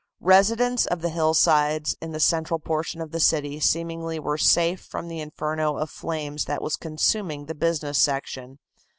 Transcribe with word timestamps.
Residents 0.19 0.87
of 0.87 1.01
the 1.03 1.11
hillsides 1.11 1.95
in 2.01 2.11
the 2.11 2.19
central 2.19 2.57
portion 2.59 3.01
of 3.01 3.11
the 3.11 3.19
city 3.19 3.59
seemingly 3.59 4.17
were 4.17 4.35
safe 4.35 4.81
from 4.81 5.07
the 5.07 5.19
inferno 5.19 5.77
of 5.77 5.91
flames 5.91 6.45
that 6.45 6.63
was 6.63 6.75
consuming 6.75 7.45
the 7.45 7.53
business 7.53 7.99
section. 7.99 8.57